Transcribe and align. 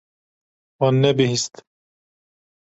Wan 0.79 0.95
nebihîst. 1.01 1.55